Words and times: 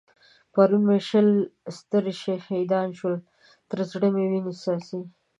پرون 0.53 0.81
مو 0.87 0.97
شل 1.07 1.27
سترې 1.77 2.13
شهيدان 2.21 2.87
شول؛ 2.97 3.15
تر 3.69 3.79
زړه 3.91 4.07
مې 4.13 4.23
وينې 4.29 4.53
څاڅي. 4.61 5.01